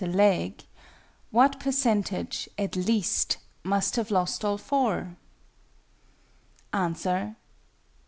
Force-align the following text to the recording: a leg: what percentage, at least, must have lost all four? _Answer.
a 0.03 0.07
leg: 0.07 0.63
what 1.29 1.59
percentage, 1.59 2.49
at 2.57 2.75
least, 2.75 3.37
must 3.63 3.97
have 3.97 4.09
lost 4.09 4.43
all 4.43 4.57
four? 4.57 5.15
_Answer. 6.73 7.35